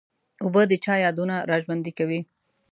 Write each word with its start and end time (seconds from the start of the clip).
اوبه 0.43 0.61
د 0.67 0.73
چا 0.83 0.95
یادونه 1.05 1.35
را 1.49 1.57
ژوندي 1.63 1.91
کوي. 1.99 2.19